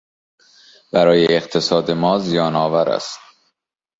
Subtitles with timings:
[0.93, 3.19] برای اقتصاد ما زیانآور است.